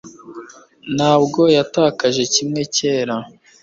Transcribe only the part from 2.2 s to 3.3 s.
kimwe cyera